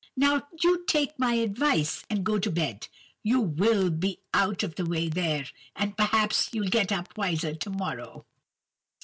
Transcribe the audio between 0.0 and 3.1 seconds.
Now, you take my advice, and go to bed.